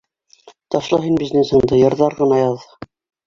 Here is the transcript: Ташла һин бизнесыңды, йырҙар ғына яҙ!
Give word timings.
Ташла 0.75 0.99
һин 1.03 1.19
бизнесыңды, 1.25 1.79
йырҙар 1.81 2.17
ғына 2.23 2.41
яҙ! 2.43 2.67